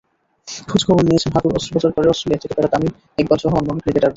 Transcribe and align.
খোঁজখবর 0.67 1.03
নিয়েছেন 1.03 1.31
হাঁটুর 1.33 1.57
অস্ত্রোপচার 1.57 1.91
করে 1.91 2.07
অস্ট্রেলিয়া 2.07 2.41
থেকে 2.41 2.53
ফেরা 2.53 2.69
তামিম 2.73 2.91
ইকবালসহ 3.17 3.51
অন্য 3.59 3.69
ক্রিকেটারদেরও। 3.75 4.09